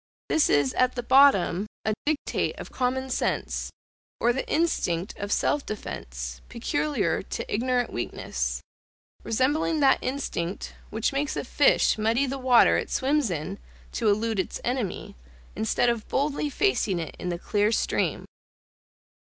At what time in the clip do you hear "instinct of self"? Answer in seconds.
4.51-5.63